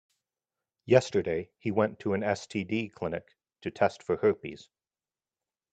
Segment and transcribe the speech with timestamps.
[0.87, 4.67] Yesterday, he went to an STD clinic to test for herpes.